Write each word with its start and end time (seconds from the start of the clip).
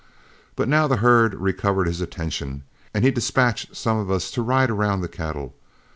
But 0.55 0.67
now 0.67 0.87
the 0.87 0.95
herd 0.97 1.35
recovered 1.35 1.85
his 1.85 2.01
attention, 2.01 2.63
and 2.91 3.05
he 3.05 3.11
dispatched 3.11 3.75
some 3.75 3.97
of 3.97 4.09
us 4.09 4.31
to 4.31 4.41
ride 4.41 4.71
around 4.71 5.01
the 5.01 5.07
cattle. 5.07 5.53